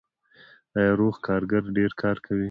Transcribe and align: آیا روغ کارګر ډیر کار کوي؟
آیا 0.77 0.91
روغ 0.99 1.15
کارګر 1.27 1.63
ډیر 1.77 1.91
کار 2.01 2.17
کوي؟ 2.25 2.39